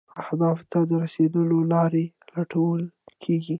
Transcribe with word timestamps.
اهدافو 0.23 0.63
ته 0.71 0.79
د 0.89 0.91
رسیدو 1.03 1.41
لارې 1.73 2.05
لټول 2.35 2.81
کیږي. 3.23 3.49